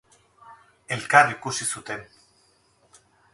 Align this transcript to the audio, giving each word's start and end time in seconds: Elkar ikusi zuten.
Elkar 0.95 1.29
ikusi 1.33 1.67
zuten. 1.73 2.09